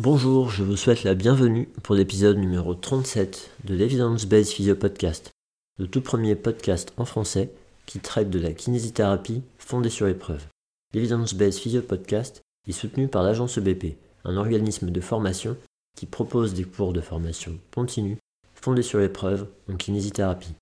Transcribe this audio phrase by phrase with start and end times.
[0.00, 5.32] Bonjour, je vous souhaite la bienvenue pour l'épisode numéro 37 de l'Evidence Based Physio Podcast,
[5.76, 7.50] le tout premier podcast en français
[7.84, 10.46] qui traite de la kinésithérapie fondée sur épreuve.
[10.94, 15.56] L'Evidence Based Physio Podcast est soutenu par l'agence EBP, un organisme de formation
[15.96, 18.18] qui propose des cours de formation continue
[18.54, 20.54] fondés sur épreuve en kinésithérapie.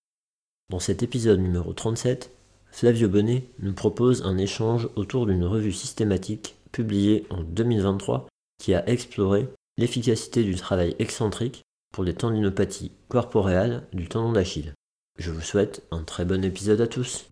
[0.70, 2.30] Dans cet épisode numéro 37,
[2.70, 8.26] Flavio Bonnet nous propose un échange autour d'une revue systématique publiée en 2023
[8.58, 9.48] qui a exploré
[9.78, 14.72] l'efficacité du travail excentrique pour les tendinopathies corporeales du tendon d'Achille.
[15.18, 17.26] Je vous souhaite un très bon épisode à tous.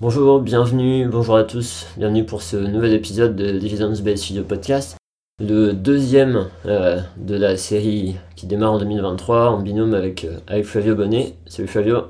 [0.00, 4.96] Bonjour, bienvenue, bonjour à tous, bienvenue pour ce nouvel épisode de Dividends Based Video Podcast,
[5.38, 10.64] le deuxième euh, de la série qui démarre en 2023 en binôme avec, euh, avec
[10.64, 11.34] Flavio Bonnet.
[11.44, 12.04] Salut Flavio.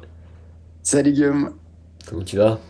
[0.85, 1.55] Salut Guillaume.
[2.09, 2.61] Comment tu vas?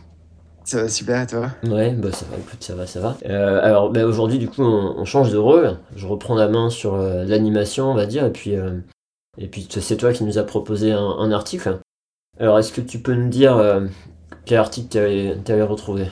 [0.65, 1.51] Ça va super et toi?
[1.65, 3.19] Ouais, bah ça va, écoute, ça va, ça va.
[3.27, 6.97] Euh, alors bah, aujourd'hui du coup on, change de rôle, je reprends la main sur
[6.97, 8.55] l'animation on va dire, et puis,
[9.37, 11.79] et puis c'est toi qui nous as proposé un, un article.
[12.39, 13.61] Alors est-ce que tu peux nous dire
[14.45, 14.99] quel article tu
[15.53, 16.07] avais, retrouvé?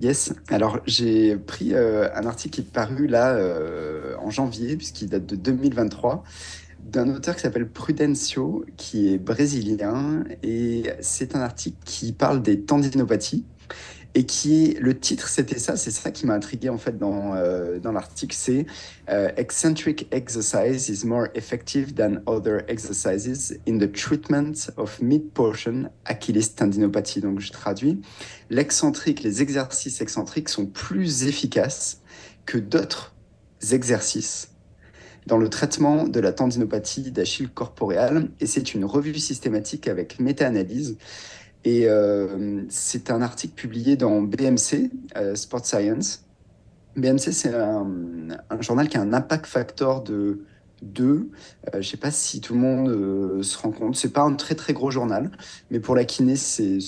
[0.00, 5.08] Yes, alors j'ai pris euh, un article qui est paru là euh, en janvier, puisqu'il
[5.08, 6.24] date de 2023,
[6.82, 12.62] d'un auteur qui s'appelle Prudencio, qui est brésilien, et c'est un article qui parle des
[12.62, 13.44] tendinopathies
[14.14, 17.78] et qui le titre, c'était ça, c'est ça qui m'a intrigué en fait dans, euh,
[17.78, 18.66] dans l'article, c'est
[19.08, 26.54] euh, Eccentric exercise is more effective than other exercises in the treatment of mid-portion Achilles
[26.56, 27.20] tendinopathie.
[27.20, 28.00] Donc je traduis,
[28.50, 32.00] l'excentrique, les exercices excentriques sont plus efficaces
[32.46, 33.14] que d'autres
[33.72, 34.48] exercices
[35.26, 40.96] dans le traitement de la tendinopathie d'Achille corporeal et c'est une revue systématique avec méta-analyse
[41.64, 46.24] et euh, c'est un article publié dans BMC, euh, Sport Science.
[46.96, 47.86] BMC, c'est un,
[48.60, 50.44] journal qui a un impact factor de
[50.82, 51.04] 2.
[51.04, 51.26] Euh,
[51.74, 53.94] je ne sais pas si tout le monde se rend compte.
[53.94, 55.30] C'est pas un très très gros journal,
[55.70, 56.78] mais pour la kiné, c'est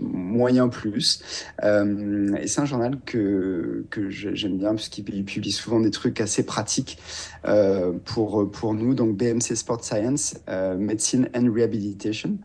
[0.00, 1.22] moyen plus.
[1.62, 6.98] et c'est un journal que, j'aime bien puisqu'il publie souvent des trucs assez pratiques
[8.04, 8.94] pour, pour nous.
[8.94, 10.34] Donc BMC Sport Science,
[10.76, 12.38] Medicine and Rehabilitation.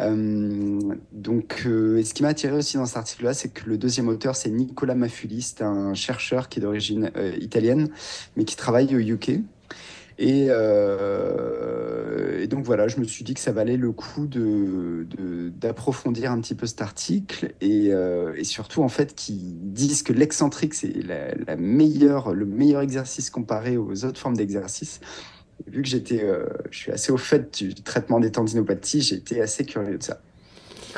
[0.00, 4.08] Euh, donc, euh, ce qui m'a attiré aussi dans cet article-là, c'est que le deuxième
[4.08, 7.88] auteur, c'est Nicolas Maffuli, c'est un chercheur qui est d'origine euh, italienne,
[8.36, 9.40] mais qui travaille au UK.
[10.18, 10.48] Et,
[12.48, 16.66] donc voilà, je me suis dit que ça valait le coup d'approfondir un petit peu
[16.66, 17.90] cet article et,
[18.44, 24.18] surtout en fait qu'ils disent que l'excentrique c'est la, le meilleur exercice comparé aux autres
[24.18, 25.00] formes d'exercice
[25.66, 29.64] vu que j'étais, euh, je suis assez au fait du traitement des tendinopathies, j'étais assez
[29.64, 30.20] curieux de ça.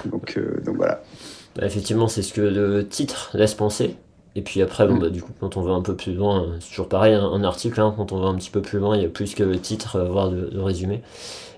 [0.04, 1.02] Donc, euh, donc voilà.
[1.56, 3.96] Bah, effectivement, c'est ce que le titre laisse penser.
[4.34, 5.00] Et puis après, bon, mm.
[5.00, 7.80] bah, du coup, quand on va un peu plus loin, c'est toujours pareil, un, article,
[7.80, 9.58] hein, quand on va un petit peu plus loin, il y a plus que le
[9.58, 11.02] titre, voire de, résumé.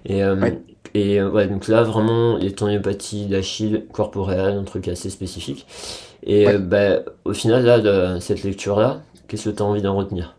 [0.06, 0.50] Et, euh,
[0.94, 5.66] et ouais, donc là, vraiment, les tendinopathies d'Achille corporelles, un truc assez spécifique.
[6.22, 10.36] Et bah, au final, là, de cette lecture-là, qu'est-ce que tu as envie d'en retenir?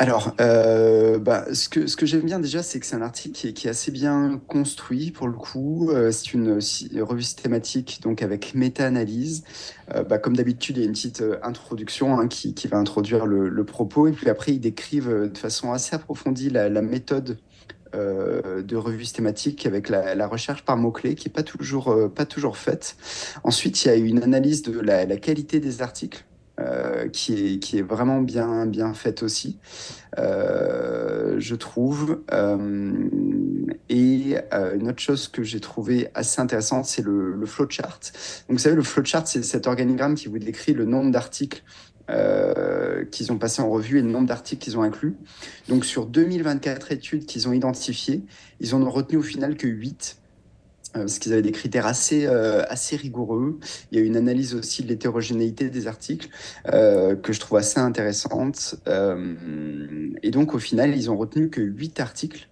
[0.00, 3.68] Alors, euh, bah, ce que, j'aime bien déjà, c'est que c'est un article qui est,
[3.68, 5.90] assez bien construit pour le coup.
[5.90, 6.60] Euh, c'est une,
[7.02, 9.42] revue systématique, donc avec méta-analyse.
[9.92, 13.64] Euh, bah, comme d'habitude, il y a une petite introduction hein, qui, va introduire le,
[13.64, 14.06] propos.
[14.06, 17.38] Et puis après, ils décrivent de façon assez approfondie la, méthode
[17.92, 21.92] de revue systématique avec la, recherche par mots-clés qui n'est pas toujours,
[22.28, 22.96] toujours faite.
[23.42, 26.24] Ensuite, il y a une analyse de la qualité des articles.
[26.60, 29.58] Euh, qui, est, qui est vraiment bien, bien faite aussi,
[30.18, 32.20] euh, je trouve.
[32.32, 33.08] Euh,
[33.88, 34.36] et
[34.74, 38.00] une autre chose que j'ai trouvé assez intéressante, c'est le, flowchart.
[38.48, 41.62] Donc, vous savez, le flowchart, c'est cet organigramme qui vous décrit le nombre d'articles
[43.10, 45.14] qu'ils ont passé en revue et le nombre d'articles qu'ils ont inclus.
[45.68, 48.24] Donc sur 2024 études qu'ils ont identifiées,
[48.60, 50.27] ils en ont retenu au final que 8 euh,
[50.92, 53.58] parce qu'ils avaient des critères assez, euh, rigoureux.
[53.90, 56.28] Il y a une analyse aussi de l'hétérogénéité des articles
[56.72, 58.76] euh, que je trouve assez intéressante.
[60.22, 62.48] et donc, au final, ils ont retenu que 8 articles.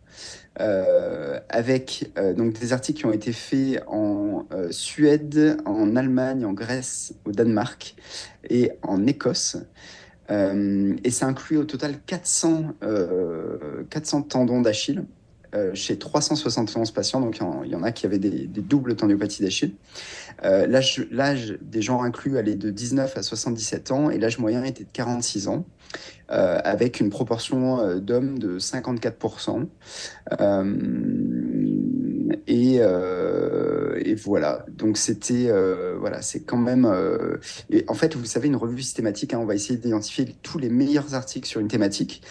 [1.48, 7.32] avec donc des articles qui ont été faits en Suède, en Allemagne, en Grèce, au
[7.32, 7.94] Danemark
[8.48, 9.56] et en Écosse.
[10.30, 12.74] et ça inclut au total 400,
[13.90, 15.04] 400 tendons d'Achille
[15.74, 17.20] chez 371 patients.
[17.20, 19.74] Donc il y, en a qui avaient des, doubles tendinopathies d'Achille.
[20.42, 24.92] l'âge, des gens inclus allait de 19 à 77 ans et l'âge moyen était de
[24.92, 25.64] 46 ans.
[26.28, 29.66] avec une proportion d'hommes de 54%.
[32.46, 32.80] Et,
[34.06, 36.84] et voilà, donc c'était, euh, voilà, c'est quand même.
[36.84, 37.38] Euh,
[37.88, 41.14] en fait, vous savez, une revue systématique, hein, on va essayer d'identifier tous les meilleurs
[41.14, 42.22] articles sur une thématique.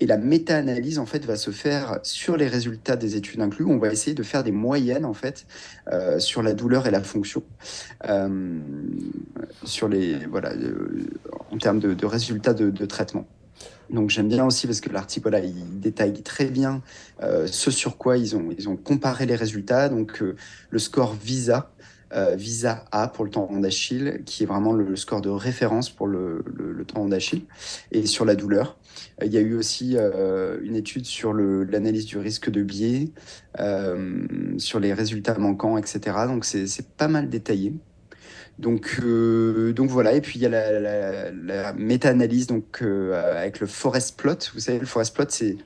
[0.00, 3.64] Et la méta-analyse, en fait, va se faire sur les résultats des études inclus.
[3.64, 5.46] On va essayer de faire des moyennes, en fait,
[5.90, 7.42] euh, sur la douleur et la fonction,
[9.64, 10.52] sur les, voilà,
[11.50, 13.26] en termes de, résultats de traitement.
[13.90, 16.82] Donc j'aime bien aussi parce que l'article il détaille très bien
[17.22, 19.88] euh, ce sur quoi ils ont, comparé les résultats.
[19.88, 20.34] Donc euh,
[20.70, 21.70] le score VISA,
[22.14, 26.06] euh, VISA A pour le tendon d'Achille, qui est vraiment le, score de référence pour
[26.06, 27.44] le, le, tendon d'Achille,
[27.90, 28.78] et sur la douleur.
[29.22, 33.10] Il y a eu aussi une étude sur l'analyse du risque de biais,
[34.58, 36.00] sur les résultats manquants, etc.
[36.26, 37.74] Donc c'est pas mal détaillé.
[38.62, 43.66] Donc, euh, donc voilà, et puis il y a la, méta-analyse donc, euh, avec le
[43.66, 44.36] forest plot.
[44.54, 45.56] Vous savez, le forest plot, c'est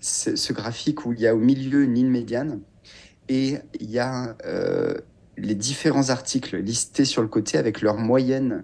[0.00, 2.60] ce graphique où il y a au milieu une ligne médiane
[3.28, 4.94] et il y a euh,
[5.36, 8.62] les différents articles listés sur le côté avec leur moyenne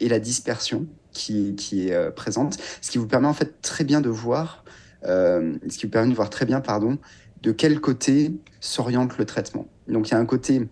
[0.00, 4.02] et la dispersion qui, qui est présente, ce qui vous permet en fait très bien
[4.02, 4.64] de voir,
[5.04, 6.98] ce qui vous permet de voir très bien, pardon,
[7.42, 9.66] de quel côté s'oriente le traitement.
[9.88, 10.68] Donc il y a un côté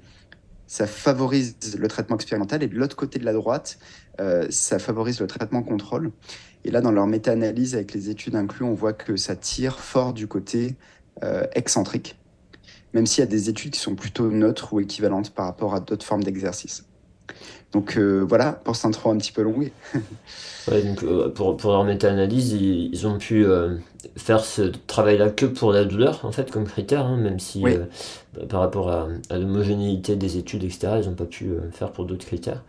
[0.67, 2.63] ça favorise le traitement expérimental.
[2.63, 3.79] Et de l'autre côté de la droite,
[4.21, 6.13] euh, ça favorise le traitement contrôle.
[6.65, 10.13] Et là, dans leur méta-analyse avec les études incluses, on voit que ça tire fort
[10.13, 10.77] du côté
[11.23, 12.19] euh, excentrique,
[12.93, 15.81] même s'il y a des études qui sont plutôt neutres ou équivalentes par rapport à
[15.81, 16.85] d'autres formes d'exercice.
[17.77, 19.71] Donc euh, voilà, pour cette intro un petit peu longue.
[20.67, 23.47] donc, pour, pour, leur méta-analyse, ils, ont pu
[24.17, 27.63] faire ce travail-là que pour la douleur, en fait, comme critère, hein, même si
[28.49, 32.27] par rapport à, l'homogénéité des études, etc., ils n'ont pas pu euh, faire pour d'autres
[32.27, 32.63] critères.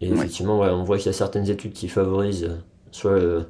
[0.00, 2.56] Et effectivement, on voit qu'il y a certaines études qui favorisent euh,
[2.90, 3.46] soit le,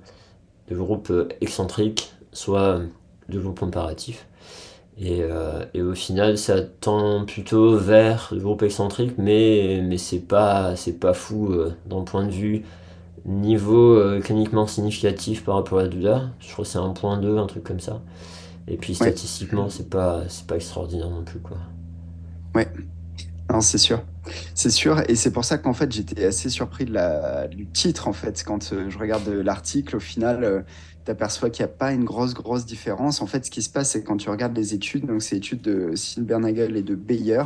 [0.70, 2.80] groupe euh, excentrique, soit
[3.28, 4.26] le groupe comparatif.
[4.98, 5.22] Et,
[5.74, 11.12] et, au final, ça tend plutôt vers le groupe excentrique, mais, mais c'est pas, pas
[11.12, 11.54] fou
[11.84, 12.64] d'un point de vue
[13.26, 16.30] niveau cliniquement significatif par rapport à la douleur.
[16.40, 18.00] Je crois que c'est un point 2, un truc comme ça.
[18.68, 21.58] Et puis statistiquement, c'est pas, pas extraordinaire non plus, quoi.
[22.54, 22.66] Ouais,
[23.52, 24.02] non, c'est sûr.
[24.54, 28.08] C'est sûr, et c'est pour ça qu'en fait j'étais assez surpris de la, du titre
[28.08, 28.42] en fait.
[28.44, 30.62] Quand euh, je regarde l'article, au final, euh,
[31.06, 33.22] tu aperçois qu'il n'y a pas une grosse, grosse différence.
[33.22, 35.62] En fait, ce qui se passe, c'est quand tu regardes les études, donc c'est études
[35.62, 37.44] de Silbernagel et de Bayer,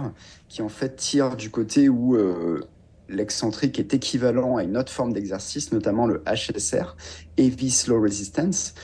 [0.49, 2.61] qui en fait tirent du côté où euh,
[3.11, 6.97] l'excentrique est équivalent à une autre forme d'exercice, notamment le HSR,
[7.37, 8.75] Heavy Slow Resistance.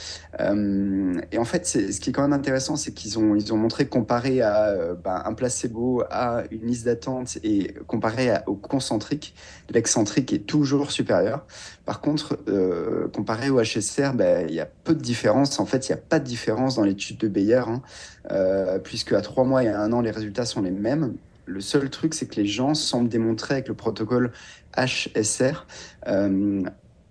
[0.41, 3.57] Euh, et en fait, ce qui est quand même intéressant, c'est qu'ils ont, ils ont
[3.57, 9.35] montré comparé à euh, ben, un placebo, à une liste d'attente et comparé au concentrique,
[9.71, 11.47] l'excentrique est toujours supérieur.
[11.85, 15.59] Par contre, euh, comparé au HSR, ben, il y a peu de différence.
[15.61, 17.83] En fait, il n'y a pas de différence dans l'étude de Bayer, hein,
[18.83, 21.15] puisque à trois mois et à un an, les résultats sont les mêmes.
[21.47, 24.33] Le seul truc, c'est que les gens semblent démontrer avec le protocole
[24.77, 25.67] HSR
[26.09, 26.63] euh,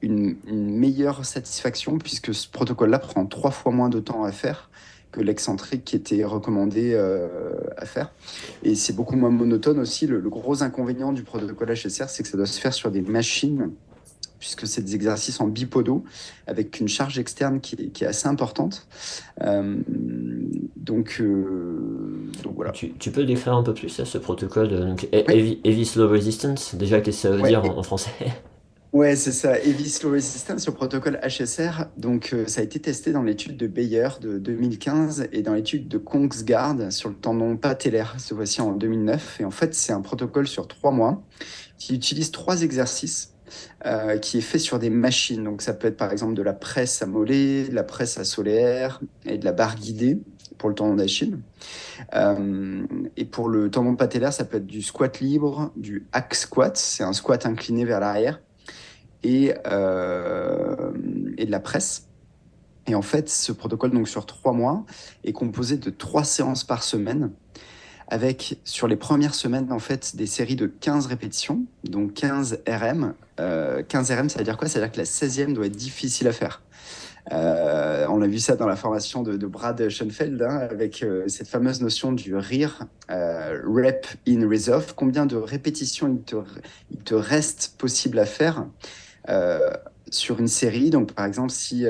[0.02, 4.69] une, meilleure satisfaction, puisque ce protocole-là prend trois fois moins de temps à faire
[5.12, 8.12] que l'excentrique qui était recommandé euh, à faire.
[8.64, 10.06] Et c'est beaucoup moins monotone aussi.
[10.06, 13.71] Le, gros inconvénient du protocole HSR, c'est que ça doit se faire sur des machines
[14.56, 16.04] puisque c'est des exercices en bipodaux
[16.47, 18.88] avec une charge externe qui est, assez importante.
[19.42, 19.78] Euh,
[20.76, 21.21] donc,
[22.56, 22.71] voilà.
[22.71, 27.30] Tu, peux décrire un peu plus ce protocole donc, heavy, Slow Resistance Déjà, qu'est-ce que
[27.30, 28.12] ça veut dire en, français
[28.95, 29.59] Ouais, c'est ça.
[29.59, 31.88] Heavy Slow Resistance, le protocole HSR.
[31.97, 35.90] Donc, euh, ça a été testé dans l'étude de Bayer de 2015 et dans l'étude
[35.90, 39.42] de Kongsgaard sur le tendon patellaire, ce voici en 2009.
[39.42, 41.21] Et en fait, c'est un protocole sur trois mois
[41.78, 43.34] qui utilise trois exercices
[43.85, 45.44] euh, qui est fait sur des machines.
[45.44, 48.25] Donc ça peut être par exemple de la presse à mollet, de la presse à
[48.25, 50.19] solaire et de la barre guidée
[50.57, 51.37] pour le tendon d'Achille.
[52.16, 52.85] Euh,
[53.18, 57.04] et pour le tendon patellaire, ça peut être du squat libre, du hack squat, c'est
[57.04, 58.42] un squat incliné vers l'arrière,
[59.23, 60.92] et, euh,
[61.37, 62.07] et de la presse.
[62.87, 64.85] Et en fait, ce protocole, donc sur trois mois,
[65.23, 67.31] est composé de trois séances par semaine,
[68.07, 73.14] avec sur les premières semaines, en fait, des séries de 15 répétitions, donc 15 RM.
[73.38, 74.68] 15 RM, ça veut dire quoi?
[74.68, 76.62] Ça veut dire que la 16e doit être difficile à faire.
[77.31, 81.47] Euh, on a vu ça dans la formation de, Brad Schoenfeld, hein, avec euh, cette
[81.47, 84.94] fameuse notion du rire, euh, rep in reserve.
[84.95, 86.19] Combien de répétitions
[86.92, 88.66] il te, reste possible à faire
[90.12, 90.90] sur une série?
[90.92, 91.85] Donc, par exemple, si,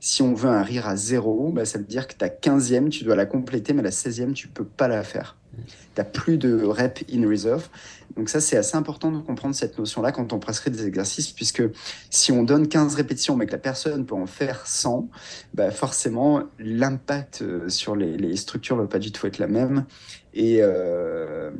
[0.00, 3.04] si on veut un rire à zéro, bah, ça veut dire que ta 15e, tu
[3.04, 5.36] dois la compléter, mais la 16e, tu peux pas la faire.
[5.56, 7.68] Tu n'as plus de rep in reserve.
[8.16, 11.62] Donc ça, c'est assez important de comprendre cette notion-là quand on prescrit des exercices, puisque
[12.10, 15.08] si on donne 15 répétitions, mais que la personne peut en faire 100,
[15.54, 19.84] bah forcément, l'impact euh, sur les, structures ne va pas du tout être la même.
[20.32, 21.50] Et, euh,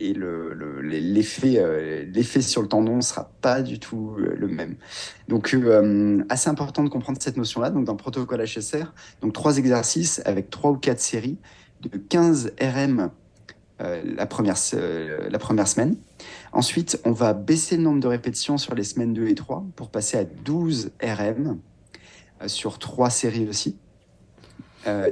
[0.00, 4.76] et l'effet le, l'effet sur le tendon ne sera pas du tout euh, le même.
[5.28, 5.56] Donc,
[6.28, 7.70] assez important de comprendre cette notion-là.
[7.70, 8.92] Donc, dans le protocole HSR,
[9.22, 11.38] donc trois exercices avec trois ou quatre séries
[11.88, 13.10] de 15 RM
[13.80, 15.96] euh, la, première, euh, la première semaine.
[16.52, 19.90] Ensuite, on va baisser le nombre de répétitions sur les semaines 2 et 3 pour
[19.90, 21.58] passer à 12 RM
[22.40, 23.76] euh, sur trois séries aussi.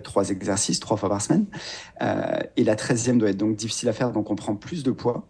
[0.04, 1.46] trois exercices, trois fois par semaine.
[2.56, 5.26] et la 13e doit être donc difficile à faire, donc on prend plus de poids.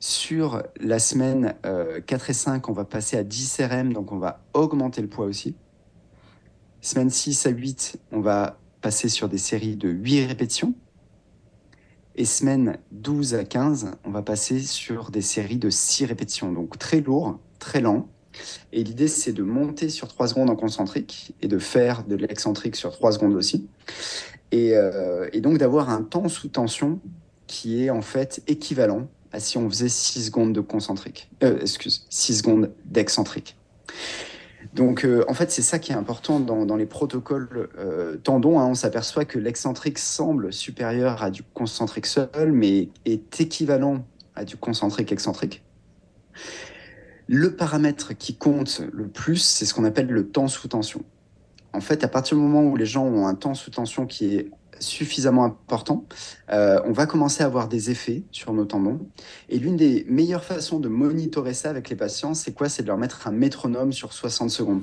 [0.00, 1.54] Sur la semaine
[2.06, 5.26] 4 et 5, on va passer à 10 RM, donc on va augmenter le poids
[5.26, 5.56] aussi.
[6.80, 10.74] Semaine 6 à 8, on va passer sur des séries de 8 répétitions.
[12.16, 16.52] Et semaine 12 à 15, on va passer sur des séries de 6 répétitions.
[16.52, 18.08] Donc très lourd, très lent.
[18.72, 22.76] Et l'idée, c'est de monter sur 3 secondes en concentrique et de faire de l'excentrique
[22.76, 23.68] sur 3 secondes aussi.
[24.50, 27.00] Et, euh, et donc d'avoir un temps sous tension
[27.46, 31.30] qui est en fait équivalent à si on faisait 6 secondes de concentrique.
[31.42, 33.56] Euh, excuse, 6 secondes d'excentrique.
[34.74, 38.58] Donc, euh, en fait, c'est ça qui est important dans, les protocoles euh, tendons.
[38.58, 38.66] Hein.
[38.66, 44.56] on s'aperçoit que l'excentrique semble supérieur à du concentrique seul, mais est équivalent à du
[44.56, 45.62] concentrique excentrique.
[47.26, 51.02] Le paramètre qui compte le plus, c'est ce qu'on appelle le temps sous tension.
[51.72, 54.34] En fait, à partir du moment où les gens ont un temps sous tension qui
[54.34, 54.50] est
[54.80, 56.06] suffisamment important,
[56.50, 59.00] euh, on va commencer à avoir des effets sur nos tendons.
[59.48, 62.68] Et l'une des meilleures façons de monitorer ça avec les patients, c'est quoi?
[62.68, 64.82] C'est de leur mettre un métronome sur 60 secondes.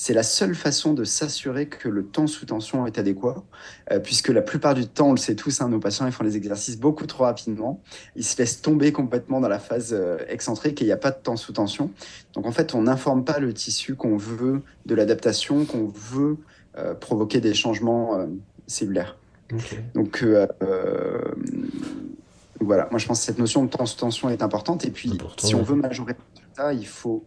[0.00, 3.42] C'est la seule façon de s'assurer que le temps sous tension est adéquat,
[3.90, 6.22] euh, puisque la plupart du temps, on le sait tous, hein, nos patients ils font
[6.22, 7.82] les exercices beaucoup trop rapidement,
[8.14, 11.10] ils se laissent tomber complètement dans la phase euh, excentrique et il n'y a pas
[11.10, 11.90] de temps sous tension.
[12.34, 16.38] Donc en fait, on n'informe pas le tissu qu'on veut de l'adaptation, qu'on veut
[17.00, 18.24] provoquer des changements
[18.68, 19.16] cellulaire.
[19.94, 21.20] Donc, euh, euh,
[22.60, 24.84] voilà, moi je pense que cette notion de tension est importante.
[24.84, 26.14] Et puis, si on veut majorer
[26.56, 27.24] ça, il faut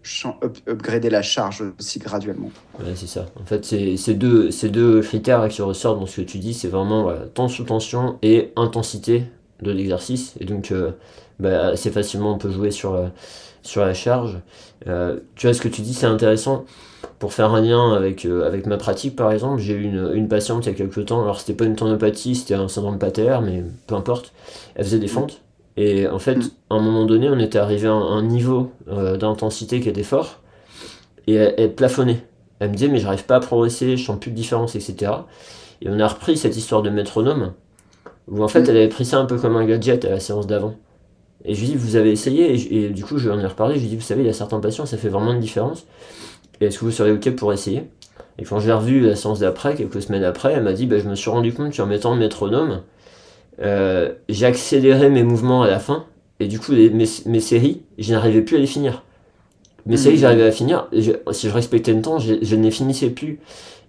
[0.68, 2.52] upgrader la charge aussi graduellement.
[2.80, 3.26] Ouais, c'est ça.
[3.42, 6.68] En fait, c'est deux, ces deux critères qui ressortent dans ce que tu dis c'est
[6.68, 9.24] vraiment temps sous tension et intensité
[9.62, 10.36] de l'exercice.
[10.40, 10.92] Et donc, euh,
[11.40, 13.12] bah, assez facilement, on peut jouer sur,
[13.64, 14.40] sur la charge.
[14.86, 16.66] tu vois, ce que tu dis, c'est intéressant
[17.22, 20.28] pour faire un lien avec, euh, avec ma pratique, par exemple, j'ai eu une, une,
[20.28, 23.44] patiente il y a quelques temps, alors c'était pas une tendinopathie, c'était un syndrome patellaire,
[23.44, 24.34] mais peu importe,
[24.74, 25.40] elle faisait des fentes.
[25.78, 26.40] Et en fait,
[26.72, 30.40] à un moment donné, on était arrivé à un, niveau euh, d'intensité qui était fort,
[31.28, 32.26] et elle, plafonnait.
[32.60, 35.12] Elle me disait, mais j'arrive pas à progresser, je sens plus de différence, etc.
[35.84, 37.54] Et on a repris cette histoire de métronome,
[38.30, 40.48] où en fait, elle avait pris ça un peu comme un gadget à la séance
[40.48, 40.74] d'avant.
[41.46, 43.46] Et je lui dis, vous avez essayé, et, et, du coup, je lui en ai
[43.46, 45.40] reparlé, je lui dis, vous savez, il y a certains patients, ça fait vraiment une
[45.40, 45.86] différence
[46.68, 47.84] est-ce que vous seriez OK pour essayer?
[48.38, 51.08] Et quand j'ai revu la séance d'après, quelques semaines après, elle m'a dit bah, Je
[51.08, 52.82] me suis rendu compte qu'en mettant le métronome,
[53.62, 56.06] euh, j'ai accéléré mes mouvements à la fin,
[56.40, 59.04] et du coup, mes, séries, je n'arrivais plus à les finir.
[59.86, 60.20] Mes séries, hmm.
[60.20, 60.88] j'arrivais à finir,
[61.32, 63.40] si je respectais le temps, je, ne les finissais plus.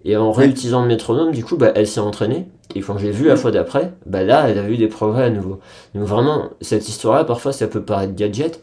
[0.04, 2.46] Et en réutilisant le métronome, du coup, bah, elle s'est entraînée.
[2.74, 5.30] Et quand j'ai vu la fois d'après, bah, là, elle a eu des progrès à
[5.30, 5.60] nouveau.
[5.94, 8.62] Donc vraiment, cette histoire-là, parfois, ça peut paraître gadget,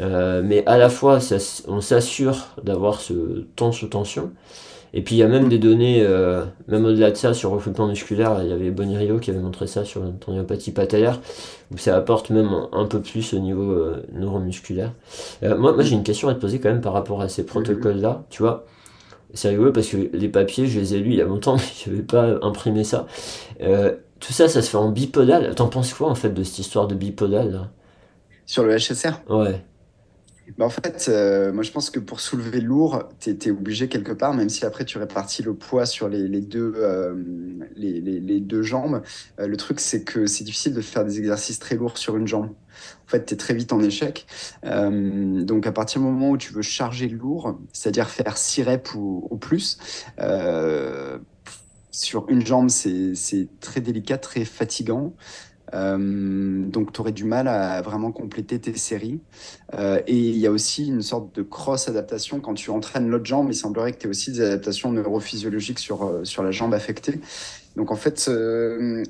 [0.00, 1.18] euh, mais à la fois,
[1.68, 4.32] on s'assure d'avoir ce temps sous tension.
[4.96, 7.56] Et puis il y a même des données, euh, même au-delà de ça, sur le
[7.56, 11.20] recrutement musculaire, il y avait Rio qui avait montré ça sur la tendinopathie patellaire,
[11.72, 14.92] où ça apporte même un, peu plus au niveau euh, neuromusculaire.
[15.42, 18.24] moi, moi j'ai une question à te poser quand même par rapport à ces protocoles-là.
[18.30, 18.66] Tu vois,
[19.32, 21.62] c'est rigolo parce que les papiers, je les ai lus il y a longtemps, mais
[21.84, 23.06] je n'avais pas imprimé ça.
[23.58, 25.56] tout ça, ça se fait en bipodal.
[25.56, 27.70] T'en penses quoi en fait de cette histoire de bipodal là?
[28.46, 29.60] Sur le HSR Ouais.
[30.60, 34.34] En fait, euh, moi je pense que pour soulever lourd, tu es, obligé quelque part,
[34.34, 37.14] même si après tu répartis le poids sur les, deux, euh,
[37.76, 39.02] les, deux jambes.
[39.40, 42.26] Euh, le truc, c'est que c'est difficile de faire des exercices très lourds sur une
[42.26, 42.50] jambe.
[43.06, 44.26] En fait, tu es très vite en échec.
[44.62, 49.26] donc à partir du moment où tu veux charger lourd, c'est-à-dire faire 6 reps ou,
[49.30, 49.78] ou plus,
[51.90, 55.14] sur une jambe, c'est très délicat, très fatigant.
[55.72, 59.20] Euh, donc, tu aurais du mal à vraiment compléter tes séries.
[59.74, 62.40] Euh, et il y a aussi une sorte de cross-adaptation.
[62.40, 66.04] Quand tu entraînes l'autre jambe, il semblerait que tu aies aussi des adaptations neurophysiologiques sur,
[66.04, 67.20] euh, sur la jambe affectée.
[67.76, 68.30] Donc, en fait,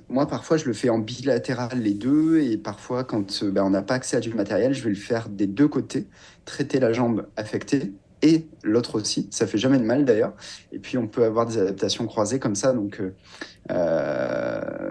[0.09, 2.41] moi, parfois, je le fais en bilatéral les deux.
[2.41, 5.29] Et parfois, quand ben, on n'a pas accès à du matériel, je vais le faire
[5.29, 6.07] des deux côtés,
[6.47, 7.93] traiter la jambe affectée
[8.25, 9.29] et l'autre aussi.
[9.31, 10.33] Ça fait jamais de mal d'ailleurs.
[10.73, 13.01] Et puis on peut avoir des adaptations croisées comme ça, donc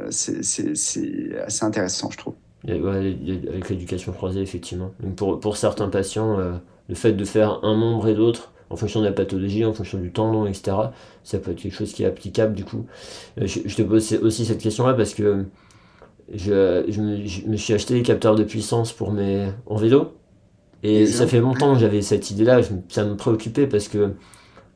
[0.09, 0.39] c'est
[1.45, 2.35] assez intéressant, je trouve.
[2.67, 4.91] avec l'éducation croisée, effectivement.
[5.17, 6.37] pour, certains patients,
[6.89, 9.99] le fait de faire un membre et l'autre, en fonction de la pathologie, en fonction
[9.99, 10.75] du tendon, etc.
[11.23, 12.85] Ça peut être quelque chose qui est applicable du coup.
[13.39, 15.45] Euh, je, te pose aussi cette question-là parce que
[16.33, 20.13] je, me, suis acheté des capteurs de puissance pour mes en vélo.
[20.83, 22.59] Et ça fait longtemps que j'avais cette idée-là,
[22.89, 24.13] ça me préoccupait parce que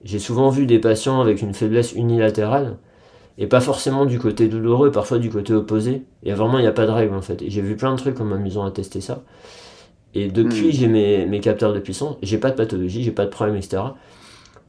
[0.03, 2.77] j'ai souvent vu des patients avec une faiblesse unilatérale
[3.37, 6.05] et pas forcément du côté douloureux, parfois du côté opposé.
[6.23, 7.41] Et vraiment, il n'y a pas de règle en fait.
[7.41, 9.23] Et j'ai vu plein de trucs en m'amusant à tester ça.
[10.13, 10.71] Et depuis, hmm.
[10.71, 13.83] j'ai mes, mes, capteurs de puissance, j'ai pas de pathologie, j'ai pas de problème, etc.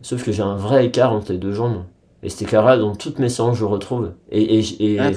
[0.02, 1.84] Sauf que j'ai un vrai écart entre les deux jambes.
[2.22, 4.12] Et cet écart-là, dans toutes mes séances, je retrouve.
[4.30, 5.10] Et, et, et, ah,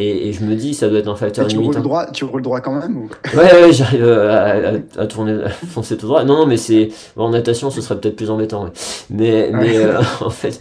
[0.00, 1.74] et, et, je me dis, ça doit être un facteur tu limitant.
[1.74, 3.10] Roules droit, tu roules droit quand même ou...
[3.36, 6.24] Ouais, ouais, j'arrive à, à, tourner, à foncer tout droit.
[6.24, 6.88] Non, non, mais c'est.
[7.16, 8.64] en natation, ce serait peut-être plus embêtant.
[8.64, 8.70] Ouais.
[9.10, 10.58] Mais, mais euh, en fait,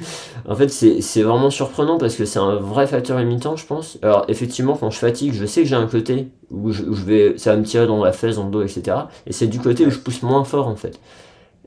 [0.48, 3.98] en fait c'est vraiment surprenant parce que c'est un vrai facteur limitant, je pense.
[4.01, 7.38] Alors, effectivement, quand je fatigue, je sais que j'ai un côté où je, je, vais.
[7.38, 8.98] Ça va me tirer dans la fesse, dans le dos, etc.
[9.25, 11.00] Et c'est du côté où je pousse moins fort, en fait.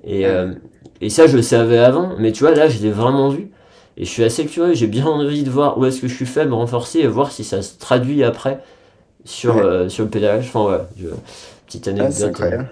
[0.04, 0.52] Et, euh,
[1.00, 3.50] et ça, je le savais avant, mais tu vois, là, je l'ai vraiment vu.
[3.96, 6.26] Et je suis assez curieux, j'ai bien envie de voir où est-ce que je suis
[6.26, 8.62] faible, renforcer et voir si ça se traduit après
[9.24, 10.46] sur, euh, sur le pédalage.
[10.48, 11.08] Enfin, ouais, je,
[11.66, 12.12] petite anecdote.
[12.12, 12.70] c'est incroyable.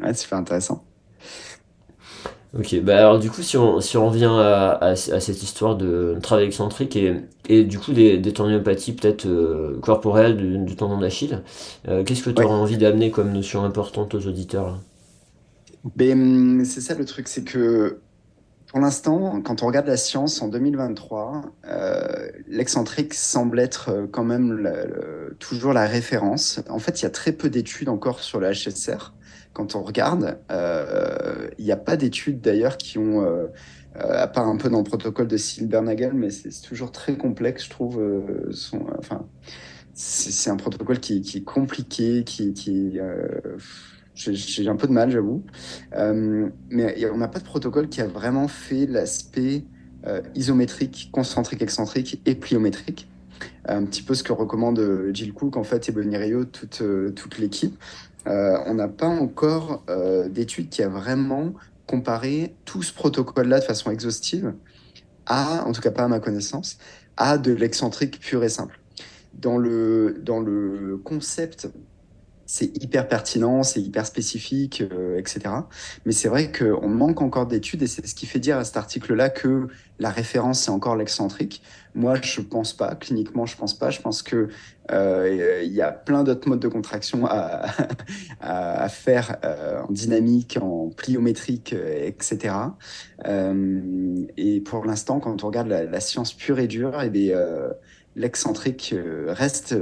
[0.00, 0.84] Ouais, super intéressant.
[2.56, 6.16] Ok, bah alors du coup, si on, si on revient à, à, cette histoire de
[6.22, 7.16] travail excentrique et,
[7.46, 11.42] et du coup des, des tendinopathies peut-être euh, corporelles du, du, tendon d'Achille,
[11.88, 14.78] euh, qu'est-ce que tu auras envie d'amener comme notion importante aux auditeurs
[15.94, 18.00] ben, C'est ça le truc, c'est que
[18.68, 24.24] pour l'instant, quand on regarde la science en 2023, euh, l'excentrique semble être euh, quand
[24.24, 24.70] même
[25.38, 26.60] toujours la référence.
[26.68, 29.14] En fait, il y a très peu d'études encore sur le HSR.
[29.54, 33.26] Quand on regarde, euh, il n'y a pas d'études d'ailleurs qui ont,
[33.94, 37.70] à part un peu dans le protocole de Silbernagel, mais c'est toujours très complexe, je
[37.70, 38.00] trouve.
[38.52, 39.26] Son, enfin,
[39.94, 43.00] c'est un protocole qui, qui, est compliqué, qui, qui
[44.18, 45.42] j'ai un peu de mal, j'avoue.
[45.94, 49.64] Euh, mais on n'a pas de protocole qui a vraiment fait l'aspect
[50.06, 53.08] euh, isométrique, concentrique, excentrique et pliométrique.
[53.66, 56.82] Un petit peu ce que recommande euh, Jill Cook fait et Bonnie Rio, toute,
[57.14, 57.78] toute l'équipe.
[58.26, 59.84] on n'a pas encore
[60.28, 61.54] d'études qui a vraiment
[61.86, 64.52] comparé tout ce protocole-là de façon exhaustive
[65.26, 66.78] à, en tout cas pas à ma connaissance,
[67.16, 68.80] à de l'excentrique pur et simple.
[69.34, 71.68] Dans le, dans le concept
[72.50, 75.40] c'est hyper pertinent, c'est hyper spécifique, euh, etc.
[76.06, 78.78] Mais c'est vrai qu'on manque encore d'études et c'est ce qui fait dire à cet
[78.78, 81.62] article-là que la référence, c'est encore l'excentrique.
[81.94, 82.94] Moi, je pense pas.
[82.94, 83.90] Cliniquement, je pense pas.
[83.90, 84.48] Je pense que
[84.90, 87.66] euh, il y a plein d'autres modes de contraction à,
[88.40, 92.54] à, faire euh, en dynamique, en pliométrique, etc.
[94.38, 97.34] et pour l'instant, quand on regarde la, science pure et dure, et eh
[98.16, 98.94] l'excentrique
[99.26, 99.76] reste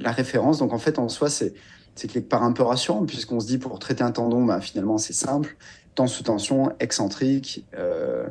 [0.00, 0.58] la référence.
[0.58, 1.54] Donc en fait, en soi, c'est
[1.94, 4.98] c'est quelque part un peu rassurant, puisqu'on se dit pour traiter un tendon, bah, finalement
[4.98, 5.56] c'est simple,
[5.94, 8.26] temps sous tension, excentrique, euh,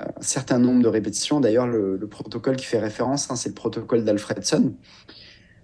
[0.00, 1.40] un certain nombre de répétitions.
[1.40, 4.74] D'ailleurs, le, protocole qui fait référence, hein, c'est le protocole d'Alfredson.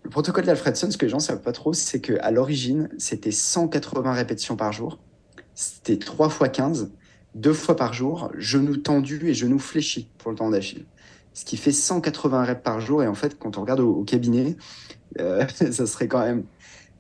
[0.03, 3.33] Le protocole d'Alfredson, ce que les gens ne savent pas trop, c'est qu'à l'origine, c'était
[3.33, 4.99] 180 répétitions par jour.
[5.55, 6.91] C'était 3 fois 15,
[7.35, 10.87] deux fois par jour, genou tendu et genou fléchi pour le tendon d'Achille.
[11.35, 13.03] Ce qui fait 180 reps par jour.
[13.03, 14.57] Et en fait, quand on regarde au, cabinet,
[15.19, 16.45] euh, ça serait quand même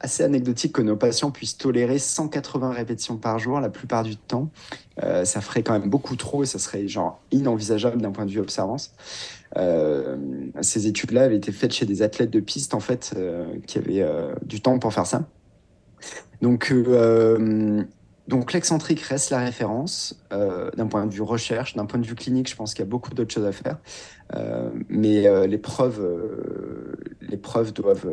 [0.00, 4.50] assez anecdotique que nos patients puissent tolérer 180 répétitions par jour la plupart du temps.
[5.02, 8.30] Euh, ça ferait quand même beaucoup trop et ça serait genre inenvisageable d'un point de
[8.30, 8.94] vue observance.
[9.56, 10.16] Euh,
[10.62, 14.04] ces études-là avaient été faites chez des athlètes de piste en fait euh, qui avaient
[14.42, 15.28] du temps pour faire ça.
[16.40, 16.72] Donc
[18.28, 22.48] donc l'excentrique reste la référence d'un point de vue recherche, d'un point de vue clinique.
[22.48, 23.76] Je pense qu'il y a beaucoup d'autres choses à faire,
[24.88, 26.00] mais les preuves
[27.20, 28.08] les preuves doivent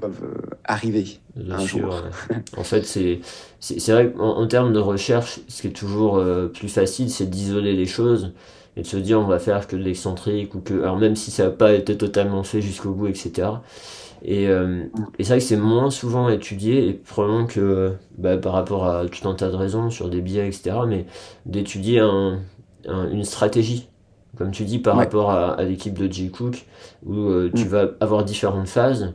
[0.00, 1.18] doivent euh, arriver
[1.50, 2.02] un jour.
[2.56, 3.20] en fait, c'est
[3.60, 7.74] c'est vrai qu'en termes de recherche, ce qui est toujours euh, plus facile, c'est d'isoler
[7.74, 8.32] les choses
[8.76, 11.30] et de se dire on va faire que de l'excentrique ou que alors même si
[11.30, 13.48] ça n'a pas été totalement fait jusqu'au bout, etc.
[14.24, 14.84] Et, euh,
[15.18, 19.06] et c'est vrai que c'est moins souvent étudié et probablement que bah, par rapport à
[19.06, 20.76] tout un tas de raisons sur des biais, etc.
[20.86, 21.06] Mais
[21.44, 22.38] d'étudier un,
[22.86, 23.88] une stratégie
[24.38, 26.30] comme tu dis, par rapport à, à l'équipe de J.
[26.30, 26.64] Cook,
[27.04, 27.68] où tu mm.
[27.68, 29.12] vas avoir différentes phases,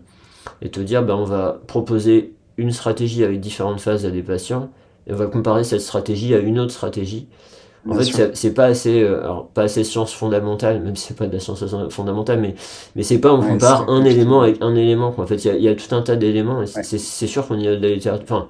[0.62, 4.70] et te dire ben, on va proposer une stratégie avec différentes phases à des patients
[5.06, 7.28] et on va comparer cette stratégie à une autre stratégie.
[7.90, 11.28] En fait, c'est pas assez, euh, alors pas assez science fondamentale, même si c'est pas
[11.28, 12.56] de la science fondamentale, mais
[12.96, 15.14] mais c'est pas on compare un élément avec un élément.
[15.18, 16.62] En fait, il y a, y a, tout un tas d'éléments.
[16.62, 18.26] Et c'est sûr qu'on y a de la littérature.
[18.26, 18.48] Enfin,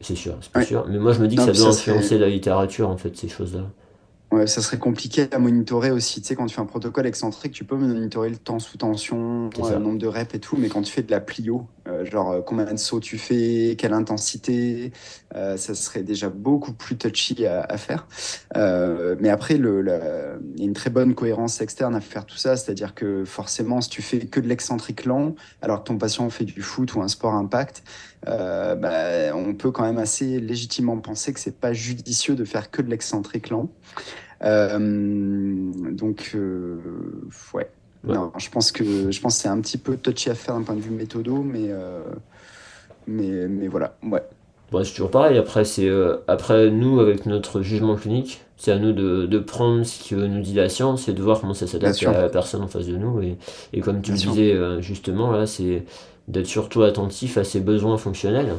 [0.00, 0.84] c'est sûr, c'est pas sûr.
[0.88, 3.62] Mais moi, je me dis que ça doit influencer la littérature, en fait, ces choses-là.
[4.34, 6.20] Ouais, ça serait compliqué à monitorer aussi.
[6.20, 9.48] Tu sais, quand tu fais un protocole excentrique, tu peux monitorer le temps sous tension,
[9.56, 12.32] le nombre de reps et tout, mais quand tu fais de la plio, euh, genre
[12.32, 14.90] euh, combien de sauts tu fais, quelle intensité,
[15.36, 18.08] euh, ça serait déjà beaucoup plus touchy à, faire.
[19.20, 22.92] mais après, il y a une très bonne cohérence externe à faire tout ça, c'est-à-dire
[22.92, 26.60] que forcément, si tu fais que de l'excentrique lent, alors que ton patient fait du
[26.60, 27.84] foot ou un sport impact,
[28.26, 32.82] bah, on peut quand même assez légitimement penser que c'est pas judicieux de faire que
[32.82, 33.70] de l'excentrique lent.
[34.42, 34.78] Euh,
[35.90, 36.76] donc, euh,
[37.52, 37.68] ouais.
[38.04, 40.74] Non, je pense que je pense c'est un petit peu touchy à faire d'un point
[40.74, 42.02] de vue méthodo, mais euh,
[43.06, 44.22] mais, mais voilà, ouais.
[44.84, 45.38] c'est toujours pareil.
[45.38, 45.88] Après, c'est
[46.28, 50.42] après nous avec notre jugement clinique, c'est à nous de, de, prendre ce que nous
[50.42, 52.96] dit la science et de voir comment ça s'adapte à la personne en face de
[52.98, 53.22] nous.
[53.22, 53.38] Et,
[53.72, 55.84] et comme tu le disais justement là, c'est
[56.28, 58.52] d'être surtout attentif à ses besoins fonctionnels.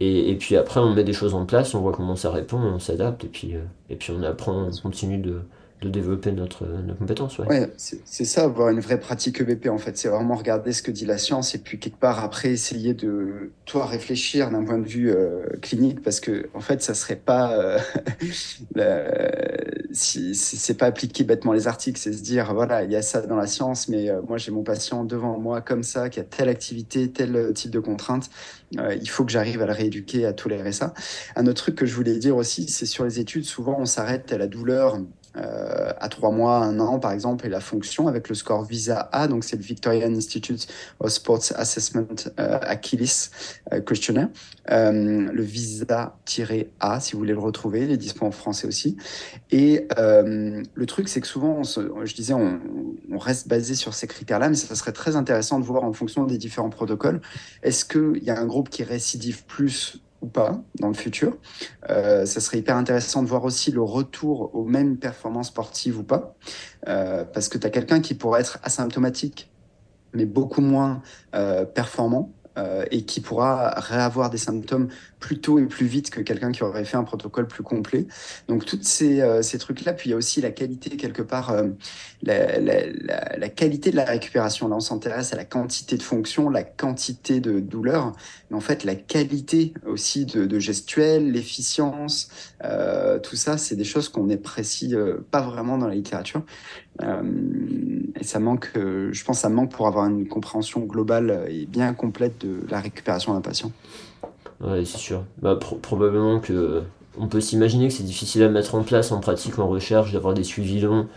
[0.00, 2.58] Et, et, puis après, on met des choses en place, on voit comment ça répond,
[2.58, 5.40] on s'adapte, et puis, euh, et puis on apprend, on continue de,
[5.82, 7.38] de développer notre, notre compétence.
[7.38, 9.96] Ouais, ouais c'est ça, avoir une vraie pratique EBP en fait.
[9.98, 13.50] C'est vraiment regarder ce que dit la science et puis quelque part après essayer de,
[13.66, 17.52] toi, réfléchir d'un point de vue euh, clinique parce que en fait, ça serait pas.
[17.52, 17.78] Euh,
[19.96, 23.22] si, c'est pas appliquer bêtement les articles, c'est se dire voilà, il y a ça
[23.22, 26.24] dans la science, mais euh, moi j'ai mon patient devant moi comme ça, qui a
[26.24, 28.30] telle activité, tel type de contrainte.
[28.72, 30.94] il faut que j'arrive à le rééduquer, à tolérer ça.
[31.36, 34.32] Un autre truc que je voulais dire aussi, c'est sur les études, souvent on s'arrête
[34.32, 34.98] à la douleur
[35.36, 39.08] euh, à trois mois, un an par exemple, et la fonction avec le score VISA
[39.12, 40.66] A, donc c'est le Victorian Institute
[41.00, 42.06] of Sports Assessment
[42.38, 43.30] euh, Achilles
[43.72, 44.28] euh, Questionnaire,
[44.68, 48.96] le VISA-A si vous voulez le retrouver, il est disponible en français aussi.
[49.50, 52.60] Et le truc c'est que souvent, je disais, on,
[53.12, 56.24] on, reste basé sur ces critères-là, mais ça serait très intéressant de voir en fonction
[56.24, 57.20] des différents protocoles,
[57.62, 61.36] est-ce qu'il y a un groupe qui récidive plus ou pas dans le futur.
[61.90, 66.02] Euh, ça serait hyper intéressant de voir aussi le retour aux mêmes performances sportives ou
[66.02, 66.34] pas,
[66.88, 69.50] euh, parce que tu as quelqu'un qui pourrait être asymptomatique,
[70.14, 71.02] mais beaucoup moins
[71.34, 72.32] euh, performant.
[72.90, 74.88] et qui pourra réavoir des symptômes
[75.20, 78.06] plus tôt et plus vite que quelqu'un qui aurait fait un protocole plus complet.
[78.48, 79.92] Donc, tous ces, ces trucs-là.
[79.92, 81.54] Puis, il y a aussi la qualité, quelque part,
[82.22, 84.68] la, la, la, qualité de la récupération.
[84.68, 88.14] Là, on s'intéresse à la quantité de fonction, la quantité de douleur
[88.50, 92.28] mais en fait la qualité aussi de, de gestuelle, l'efficience,
[92.64, 96.42] euh, tout ça, c'est des choses qu'on n'apprécie euh, pas vraiment dans la littérature.
[97.02, 97.22] Euh,
[98.18, 102.38] et ça manque, je pense, ça manque pour avoir une compréhension globale et bien complète
[102.40, 103.72] de la récupération d'un patient.
[104.60, 105.24] Oui, c'est sûr.
[105.42, 106.82] Bah, probablement que
[107.18, 110.34] on peut s'imaginer que c'est difficile à mettre en place en pratique, en recherche, d'avoir
[110.34, 111.08] des suivis longs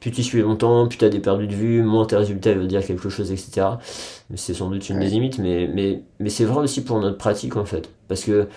[0.00, 2.66] plus tu suis longtemps, plus tu as des perdus de vue, moins tes résultats veulent
[2.66, 3.66] dire quelque chose, etc.
[4.30, 7.18] Mais c'est sans doute une des limites, mais, mais, mais c'est vrai aussi pour notre
[7.18, 7.90] pratique en fait.
[8.08, 8.48] Parce que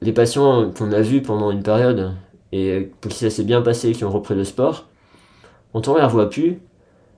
[0.00, 2.12] les patients qu'on a vus pendant une période
[2.52, 4.86] et pour qui ça s'est bien passé, qui ont repris le sport,
[5.72, 6.60] quand on les revoit plus,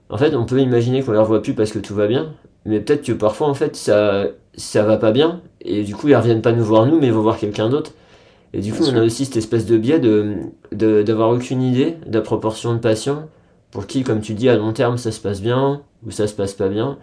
[0.09, 2.33] en fait, on peut imaginer qu'on les revoit plus parce que tout va bien,
[2.65, 6.17] mais peut-être que parfois, en fait, ça, ça va pas bien, et du coup, ils
[6.17, 7.93] reviennent pas nous voir nous, mais ils vont voir quelqu'un d'autre.
[8.53, 10.37] Et du coup, on a aussi cette espèce de biais de
[10.73, 13.29] d'avoir aucune idée de la proportion de patients
[13.71, 16.35] pour qui, comme tu dis, à long terme, ça se passe bien ou ça se
[16.35, 16.99] passe pas bien.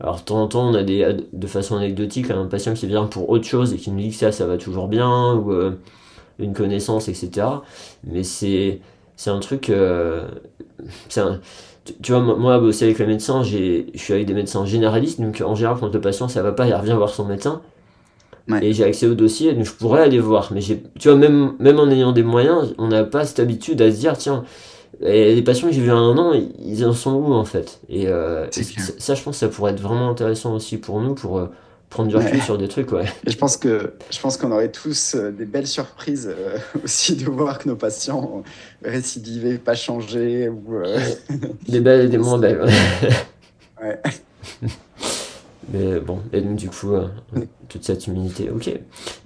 [0.00, 3.06] Alors, de temps en temps, on a des, de façon anecdotique un patient qui vient
[3.06, 5.72] pour autre chose et qui nous dit que ça, ça va toujours bien ou euh,
[6.38, 7.46] une connaissance, etc.
[8.04, 8.80] Mais c'est,
[9.16, 10.28] c'est un truc, euh,
[11.16, 11.40] un,
[12.02, 15.54] tu vois, moi, bosser avec les médecins, je suis avec des médecins généralistes, donc en
[15.54, 17.62] général, quand le patient ça va pas, il revient voir son médecin.
[18.62, 20.50] Et j'ai accès au dossier, donc je pourrais aller voir.
[20.54, 23.90] Mais tu vois, même, même en ayant des moyens, on n'a pas cette habitude à
[23.90, 24.44] se dire, tiens,
[25.00, 27.80] les patients que j'ai vus un an, ils en sont où en fait?
[27.88, 31.38] Et euh, ça, je pense que ça pourrait être vraiment intéressant aussi pour nous, pour
[31.38, 31.46] euh,
[31.88, 32.90] prendre du recul sur des trucs.
[32.92, 33.04] Ouais.
[33.26, 36.34] Et je pense que je pense qu'on aurait tous euh, des belles surprises
[36.84, 38.42] aussi de voir que nos patients ont
[38.82, 40.48] récidivé, pas changé.
[40.48, 40.82] Ou,
[41.68, 42.68] des belles et des moins belles.
[43.82, 44.00] ouais.
[45.72, 47.08] Mais bon, et donc du coup, euh,
[47.68, 48.70] toute cette humilité, ok.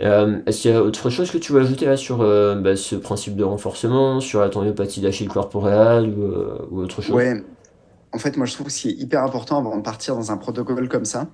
[0.00, 2.76] Euh, est-ce qu'il y a autre chose que tu veux ajouter là sur euh, bah,
[2.76, 7.14] ce principe de renforcement, sur la tendinopathie d'Achille corporelle ou, ou, autre chose?
[7.14, 7.44] Ouais,
[8.12, 10.88] en fait, moi je trouve que c'est hyper important avant de partir dans un protocole
[10.88, 11.28] comme ça,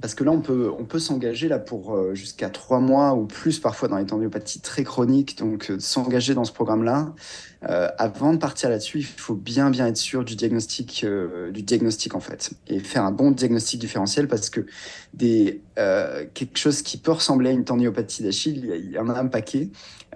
[0.00, 3.24] parce que là, on peut, on peut s'engager là pour euh, jusqu'à trois mois ou
[3.24, 5.38] plus parfois dans les tendiopathies très chroniques.
[5.38, 7.14] Donc, euh, s'engager dans ce programme-là.
[7.68, 11.06] Euh, avant de partir là-dessus, il faut bien, bien être sûr du diagnostic,
[11.52, 14.66] du diagnostic en fait, et faire un bon diagnostic différentiel parce que
[15.14, 15.62] des,
[16.34, 19.70] quelque chose qui peut ressembler à une tendinopathie d'Achille, il y en a un paquet.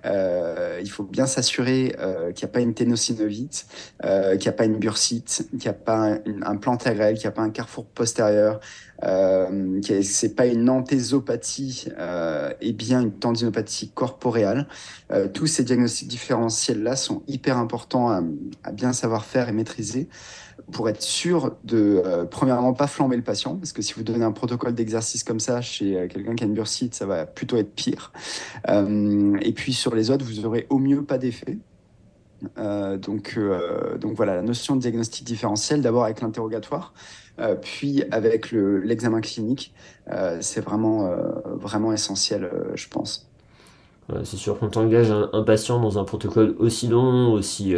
[0.04, 1.94] Il faut bien s'assurer
[2.34, 3.66] qu'il n'y a pas une ténosynovite,
[4.02, 7.28] qu'il n'y a pas une bursite, qu'il n'y a pas un, plan agrèle, qu'il n'y
[7.28, 8.60] a pas un carrefour postérieur,
[9.04, 14.66] euh, c'est pas une anthésopathie euh, et bien une tendinopathie corporéale.
[15.10, 20.08] Euh, tous ces diagnostics différentiels-là sont hyper importants à, bien savoir faire et maîtriser
[20.72, 24.24] pour être sûr de, euh, premièrement, pas flamber le patient, parce que si vous donnez
[24.24, 27.56] un protocole d'exercice comme ça chez euh, quelqu'un qui a une bursite, ça va plutôt
[27.56, 28.12] être pire.
[28.66, 31.58] et puis sur les autres, vous aurez au mieux pas d'effet.
[32.56, 33.38] donc,
[34.00, 36.94] donc voilà, la notion de diagnostic différentiel, d'abord avec l'interrogatoire,
[37.40, 39.72] euh, puis avec l'examen clinique,
[40.12, 41.16] euh, c'est vraiment, euh,
[41.54, 43.28] vraiment essentiel, je pense.
[44.24, 47.74] c'est sûr qu'on t'engage un, patient dans un protocole aussi long, aussi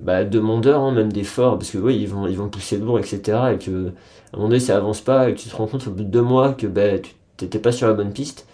[0.00, 2.98] bah, demandeur, hein, même d'efforts, parce que oui, ils vont, ils vont pousser le lourd,
[2.98, 3.20] etc.
[3.54, 5.86] Et que à un moment donné, ça avance pas, et que tu te rends compte
[5.86, 8.46] au bout de deux mois que bah, tu n'étais pas sur la bonne piste.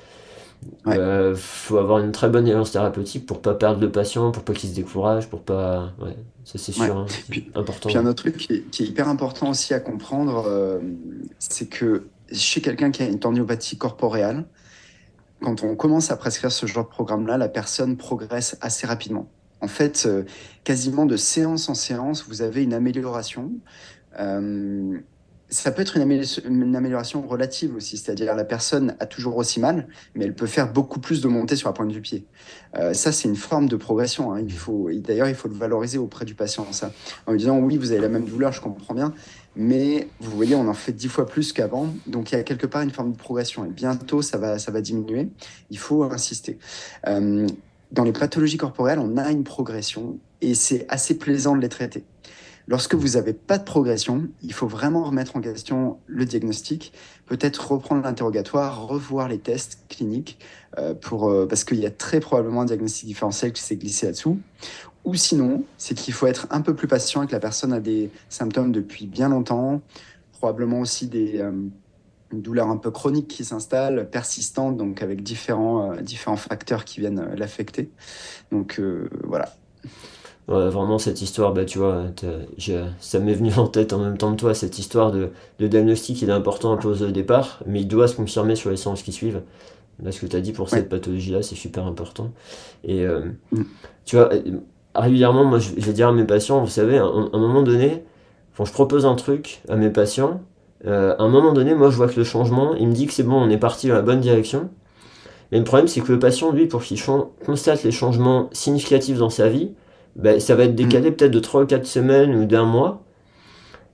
[0.86, 4.42] Il euh, faut avoir une très bonne alliance thérapeutique pour pas perdre le patient, pour
[4.42, 5.92] pas qu'il se décourage, pour pas.
[6.00, 7.88] Ouais, ça c'est sûr, hein, puis, important.
[7.88, 10.80] Puis un autre truc qui est, hyper important aussi à comprendre, euh,
[11.38, 14.46] c'est que chez quelqu'un qui a une tendinopathie corporéale,
[15.42, 19.28] quand on commence à prescrire ce genre de programme-là, la personne progresse assez rapidement.
[19.60, 20.24] En fait, euh,
[20.64, 23.52] quasiment de séance en séance, vous avez une amélioration
[25.50, 30.26] ça peut être une, amélioration relative aussi, c'est-à-dire la personne a toujours aussi mal, mais
[30.26, 32.26] elle peut faire beaucoup plus de montée sur la pointe du pied.
[32.76, 34.32] Euh, ça, c'est une forme de progression.
[34.32, 34.40] Hein.
[34.40, 36.66] Il faut, d'ailleurs, il faut le valoriser auprès du patient,
[37.26, 39.14] en lui disant oui, vous avez la même douleur, je comprends bien,
[39.56, 42.66] mais vous voyez, on en fait dix fois plus qu'avant, donc il y a quelque
[42.66, 43.64] part une forme de progression.
[43.64, 45.30] Et bientôt, ça va, ça va diminuer.
[45.70, 46.58] Il faut insister.
[47.06, 47.46] Euh,
[47.92, 52.04] dans les pathologies corporelles, on a une progression et c'est assez plaisant de les traiter.
[52.68, 56.92] Lorsque vous n'avez pas de progression, il faut vraiment remettre en question le diagnostic,
[57.24, 60.38] peut-être reprendre l'interrogatoire, revoir les tests cliniques,
[60.76, 64.04] euh, pour, euh, parce qu'il y a très probablement un diagnostic différentiel qui s'est glissé
[64.04, 64.38] là-dessous.
[65.04, 67.80] Ou sinon, c'est qu'il faut être un peu plus patient et que la personne a
[67.80, 69.80] des symptômes depuis bien longtemps,
[70.32, 71.52] probablement aussi des euh,
[72.32, 77.90] douleurs un peu chroniques qui s'installent, persistantes, donc avec différents, différents facteurs qui viennent l'affecter.
[78.52, 78.80] Donc
[79.24, 79.54] voilà,
[80.46, 82.06] vraiment cette histoire, bah, tu vois,
[83.00, 86.20] ça m'est venu en tête en même temps que toi, cette histoire de, de diagnostic,
[86.22, 89.02] il est important à poser au départ, mais il doit se confirmer sur les séances
[89.02, 89.42] qui suivent.
[90.02, 92.32] Là, ce que tu as dit pour cette pathologie-là, c'est super important.
[92.84, 93.62] Et euh, mm.
[94.04, 94.30] tu vois,
[94.94, 98.04] régulièrement, moi, je, vais dire à mes patients, vous savez, à, un moment donné,
[98.56, 100.40] quand je propose un truc à mes patients,
[100.86, 103.12] euh, à un moment donné, moi, je vois que le changement, il me dit que
[103.12, 104.70] c'est bon, on est parti dans la bonne direction.
[105.50, 107.00] Mais le problème, c'est que le patient, lui, pour qu'il
[107.44, 109.72] constate les changements significatifs dans sa vie,
[110.16, 111.14] ben, ça va être décalé mm.
[111.14, 113.02] peut-être de 3 ou 4 semaines ou d'un mois.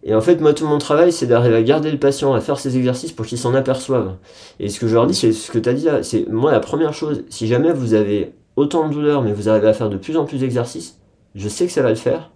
[0.03, 2.59] Et en fait, moi, tout mon travail, c'est d'arriver à garder le patient, à faire
[2.59, 4.17] ses exercices pour qu'il s'en aperçoive.
[4.61, 6.03] Et ce que je leur dis, c'est ce que tu as dit là.
[6.03, 9.69] C'est moi, la première chose, si jamais vous avez autant de douleur, mais vous arrivez
[9.69, 11.01] à faire de plus en plus d'exercices,
[11.35, 12.31] je sais que ça va le faire.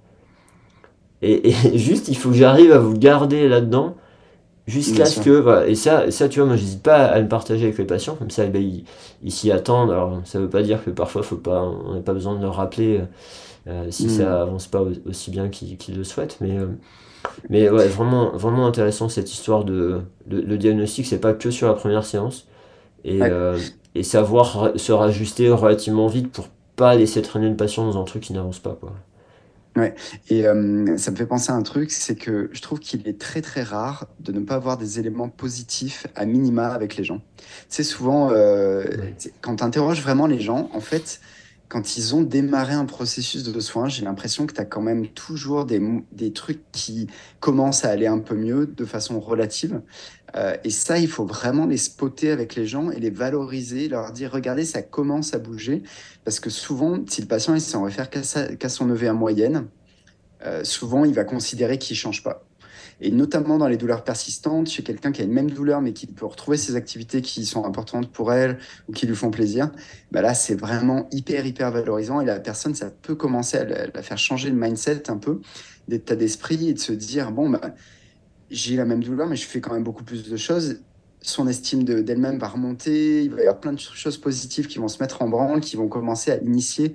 [1.21, 3.97] Et, juste, il faut que j'arrive à vous garder là-dedans
[4.69, 5.31] jusqu'à ce que.
[5.31, 5.67] Voilà.
[5.67, 8.15] Et ça, ça, tu vois, moi, j'hésite pas à le partager avec les patients.
[8.15, 8.63] Comme ça, eh ben,
[9.23, 9.91] ils s'y attendent.
[9.91, 12.55] Alors, ça veut pas dire que parfois, faut pas, on n'a pas besoin de leur
[12.55, 13.01] rappeler.
[13.67, 14.43] Euh, si ça hmm.
[14.43, 16.39] avance pas aussi bien qu'il le souhaite.
[16.41, 16.69] Mais, euh,
[17.51, 21.75] mais ouais, vraiment, vraiment intéressant cette histoire de, le diagnostic, c'est pas que sur la
[21.75, 22.47] première séance.
[23.05, 23.59] Et, euh,
[23.95, 28.23] et savoir se rajuster relativement vite pour pas laisser traîner le patient dans un truc
[28.23, 28.77] qui n'avance pas.
[28.81, 28.93] Quoi.
[29.79, 29.95] Ouais,
[30.29, 33.41] et ça me fait penser à un truc, c'est que je trouve qu'il est très
[33.43, 37.23] très rare de ne pas avoir des éléments positifs à minima avec les gens.
[37.69, 38.33] C'est souvent,
[39.41, 41.21] quand tu interroges vraiment les gens, en fait,
[41.69, 45.07] quand ils ont démarré un processus de soins, j'ai l'impression que tu as quand même
[45.09, 45.81] toujours des,
[46.13, 47.09] des, trucs qui
[47.41, 49.83] commencent à aller un peu mieux de façon relative.
[50.35, 54.13] Euh, et ça, il faut vraiment les spotter avec les gens et les valoriser, leur
[54.13, 55.83] dire, regardez, ça commence à bouger.
[56.25, 59.67] Parce que souvent, si le patient il s'en réfère qu'à son EVA moyenne,
[60.47, 62.48] euh, souvent, il va considérer qu'il ne change pas
[63.01, 66.07] et notamment dans les douleurs persistantes, chez quelqu'un qui a une même douleur mais qui
[66.07, 68.59] peut retrouver ses activités qui sont importantes pour elle
[68.89, 69.71] ou qui lui font plaisir,
[70.11, 74.03] bah là c'est vraiment hyper hyper valorisant et la personne ça peut commencer à la,
[74.03, 75.41] faire changer le mindset un peu,
[75.87, 77.75] d'état d'esprit et de se dire bon bah,
[78.51, 80.81] j'ai la même douleur mais je fais quand même beaucoup plus de choses.
[81.21, 84.87] Son estime d'elle-même va remonter, il va y avoir plein de choses positives qui vont
[84.87, 86.95] se mettre en branle, qui vont commencer à initier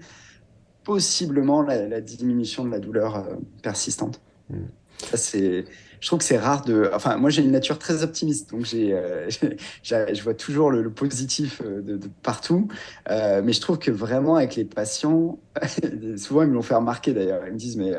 [0.84, 4.22] possiblement la, diminution de la douleur euh, persistante.
[4.50, 4.56] Mm.
[4.98, 5.66] Ça, c'est
[6.04, 6.92] je trouve que c'est rare de.
[6.94, 9.30] Enfin, moi, j'ai une nature très optimiste, donc j'ai, euh,
[9.84, 12.68] je vois toujours le, positif euh, de, partout.
[13.10, 15.40] Euh, mais je trouve que vraiment, avec les patients,
[16.18, 17.44] souvent, ils me l'ont fait remarquer d'ailleurs.
[17.48, 17.94] Ils me disent, mais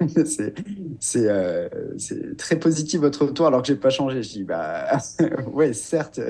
[0.24, 0.54] c'est,
[1.98, 4.22] c'est, très positif votre retour alors que j'ai pas changé.
[4.22, 4.86] Je dis, bah,
[5.52, 6.20] ouais, certes,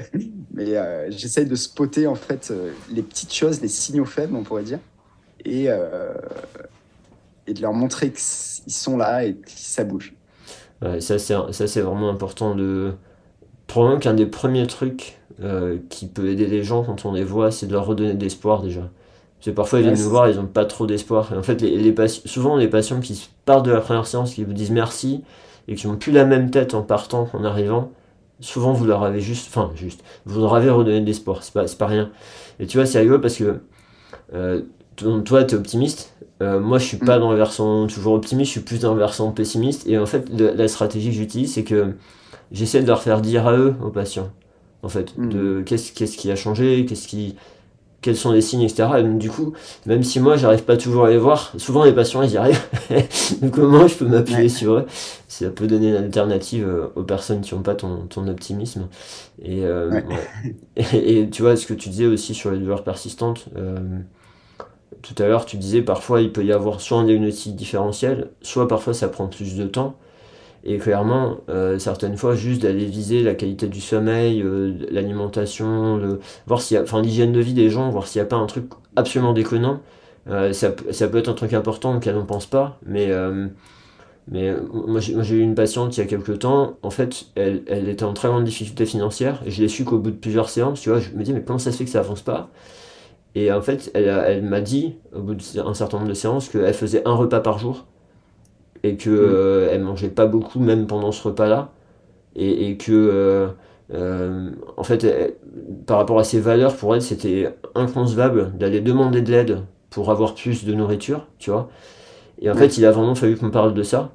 [0.53, 0.75] mais
[1.13, 2.53] j'essaye de spotter en fait
[2.91, 4.81] les petites choses, les signaux faibles, on pourrait dire,
[5.45, 5.67] et,
[7.47, 10.15] et de leur montrer qu'ils sont là et que ça bouge
[11.01, 12.93] ça, c'est vraiment important de.
[13.67, 17.51] Probablement qu'un des premiers trucs euh, qui peut aider les gens quand on les voit,
[17.51, 18.81] c'est de leur redonner de l'espoir déjà.
[18.81, 21.33] Parce que parfois, ils viennent nous voir, ils n'ont pas trop d'espoir.
[21.35, 24.53] En fait, les, les souvent, les patients qui partent de la première séance, qui vous
[24.53, 25.23] disent merci,
[25.69, 27.93] et qui n'ont plus la même tête en partant qu'en arrivant,
[28.41, 29.49] souvent, vous leur avez juste.
[29.49, 30.03] Enfin, juste.
[30.27, 32.11] Vous leur avez redonné de l'espoir, c'est pas, pas rien.
[32.59, 33.61] Et tu vois, c'est rigolo parce que.
[34.35, 34.63] Euh,
[35.25, 37.21] toi, tu es optimiste, euh, moi, je suis pas mm.
[37.21, 39.87] dans le versant toujours optimiste, je suis plus dans le versant pessimiste.
[39.87, 41.95] Et en fait, la stratégie que j'utilise, c'est que
[42.53, 44.31] j'essaie de leur faire dire à eux, aux patients,
[44.83, 45.29] en fait, mm.
[45.29, 47.37] de qu'est-ce qu'est-ce qui a changé, qu'est-ce qui,
[48.01, 48.89] quels sont les signes, etc.
[48.99, 49.53] Et donc, du coup,
[49.85, 52.63] même si moi, j'arrive pas toujours à les voir, souvent les patients, ils y arrivent.
[53.43, 54.87] donc, comment je peux m'appuyer sur eux
[55.29, 58.89] Ça peut donner une alternative euh, aux personnes qui n'ont pas ton, ton, optimisme.
[59.43, 60.01] Et, euh,
[60.95, 63.51] et, tu vois, ce que tu disais aussi sur les douleurs persistantes
[65.03, 68.69] tout à l'heure, tu disais parfois il peut y avoir soit un diagnostic différentiel, soit
[68.69, 69.97] parfois ça prend plus de temps.
[70.63, 76.19] Et clairement, euh, certaines fois, juste d'aller viser la qualité du sommeil, euh, l'alimentation,
[76.51, 79.81] enfin l'hygiène de vie des gens, voir s'il n'y a pas un truc absolument déconnant.
[80.29, 83.11] Euh, ça, peut être un truc important auquel on pense pas, mais
[84.29, 88.13] moi j'ai eu une patiente il y a quelques temps, en fait, elle, était en
[88.13, 91.11] très grande difficulté financière, je l'ai su qu'au bout de plusieurs séances, tu vois, je
[91.11, 92.51] me dis mais comment ça se fait que ça avance pas?
[93.35, 96.75] Et en fait, elle, elle m'a dit, au bout d'un certain nombre de séances, qu'elle
[96.75, 97.87] faisait un repas par jour
[98.83, 99.19] et qu'elle mm.
[99.21, 101.73] euh, elle mangeait pas beaucoup, même pendant ce repas-là.
[102.37, 103.49] Et, et, que, euh,
[103.93, 105.37] euh, en fait,
[105.87, 109.59] par rapport à ses valeurs, pour elle, c'était inconcevable d'aller demander de l'aide
[109.91, 111.69] pour avoir plus de nourriture, tu vois.
[112.41, 114.13] Et en fait, il a vraiment fallu qu'on parle de ça.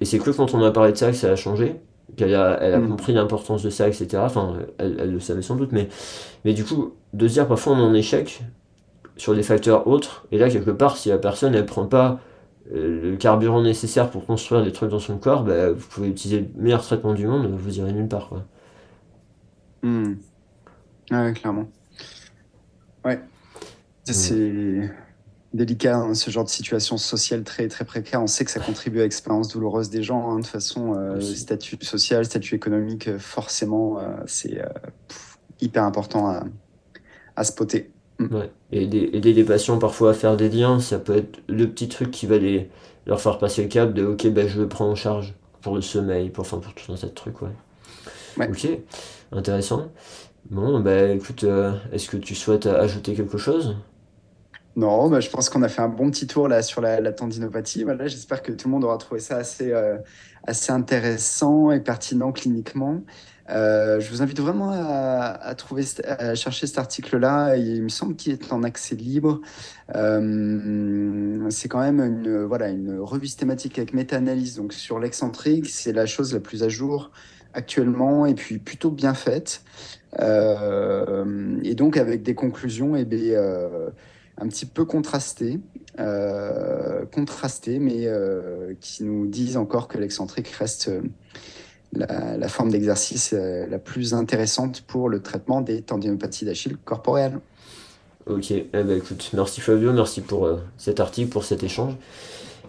[0.00, 1.76] Et c'est que quand on a parlé de ça que ça a changé,
[2.16, 2.88] qu'elle a, elle a mm.
[2.88, 4.08] compris l'importance de ça, etc.
[4.16, 5.88] Enfin, elle, elle, le savait sans doute, mais,
[6.44, 8.42] mais du coup, de se dire parfois on est en échec,
[9.18, 10.26] sur des facteurs autres.
[10.32, 12.20] Et là, quelque part, si la personne ne prend pas
[12.72, 16.40] euh, le carburant nécessaire pour construire des trucs dans son corps, bah, vous pouvez utiliser
[16.40, 18.28] le meilleur traitement du monde, vous irez nulle part.
[18.28, 18.44] Quoi.
[19.82, 20.14] Hmm.
[21.10, 21.68] Ouais, clairement.
[23.04, 23.16] Ouais.
[23.16, 23.20] Hmm.
[24.04, 24.90] C'est
[25.54, 28.22] délicat, hein, ce genre de situation sociale très, très précaire.
[28.22, 30.30] On sait que ça contribue à l'expérience douloureuse des gens.
[30.30, 30.36] Hein.
[30.36, 34.62] De toute façon, euh, statut social, statut économique, euh, forcément, c'est
[35.60, 36.44] hyper important à,
[37.34, 37.90] à spotter.
[38.18, 38.34] Mm.
[38.34, 38.50] Ouais.
[38.72, 42.10] Et aider, les patients parfois à faire des liens, ça peut être le petit truc
[42.10, 42.70] qui va les,
[43.06, 45.80] leur faire passer le cap de ok, ben, je le prends en charge pour le
[45.80, 47.40] sommeil, pour, enfin, pour tout un tas de trucs.
[47.42, 47.50] Ouais.
[48.38, 48.68] Ok,
[49.32, 49.90] intéressant.
[50.50, 53.76] Bon, bah écoute, euh, est-ce que tu souhaites ajouter quelque chose?
[54.76, 57.82] Non, bah, je pense qu'on a fait un bon petit tour là sur la, tendinopathie.
[57.82, 59.98] Voilà, J'espère que tout le monde aura trouvé ça assez, euh,
[60.44, 63.02] assez intéressant et pertinent cliniquement.
[63.50, 65.54] Euh, je vous invite vraiment à,
[66.34, 67.56] chercher cet article-là.
[67.56, 69.40] Il me semble qu'il est en accès libre.
[69.94, 75.68] Euh, c'est quand même une, revue systématique avec méta-analyse donc sur l'excentrique.
[75.68, 77.10] C'est la chose la plus à jour
[77.54, 79.62] actuellement et puis plutôt bien faite.
[80.20, 83.36] Euh, et donc avec des conclusions eh
[84.40, 85.58] un petit peu contrastées,
[87.12, 88.08] contrastées mais
[88.80, 90.90] qui nous disent encore que l'excentrique reste
[91.92, 97.38] la, forme d'exercice euh, la plus intéressante pour le traitement des tendinopathies d'Achille corporelles.
[98.26, 101.94] Ok, eh ben, écoute, merci Fabio, merci pour euh, cet article, pour cet échange.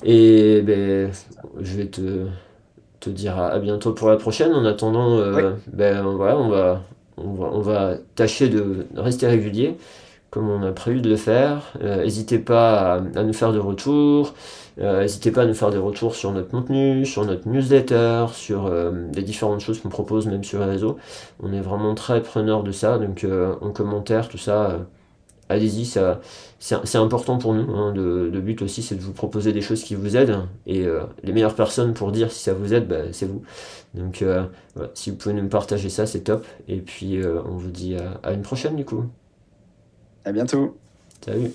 [0.03, 1.11] Et ben,
[1.59, 2.27] je vais te,
[3.01, 4.53] te dire à, bientôt pour la prochaine.
[4.53, 6.83] En attendant, euh, ben, voilà, on, va,
[7.17, 9.75] on, va, on va tâcher de rester régulier
[10.29, 11.73] comme on a prévu de le faire.
[11.81, 14.33] N'hésitez pas à, nous faire de retours.
[14.79, 18.67] Euh, n'hésitez pas à nous faire des retours sur notre contenu, sur notre newsletter, sur
[18.67, 20.97] euh, les différentes choses qu'on propose, même sur les réseaux.
[21.41, 24.79] On est vraiment très preneur de ça, donc euh, en commentaire, tout ça,
[25.49, 26.21] allez-y, ça,
[26.59, 27.75] c'est important pour nous.
[27.75, 30.85] Hein, le, but aussi, c'est de vous proposer des choses qui vous aident, et
[31.23, 33.43] les meilleures personnes pour dire si ça vous aide, bah, c'est vous.
[33.95, 34.23] Donc
[34.93, 36.45] si vous pouvez nous partager ça, c'est top.
[36.67, 39.05] Et puis on vous dit à une prochaine du coup.
[40.25, 40.77] À bientôt.
[41.23, 41.51] Salut.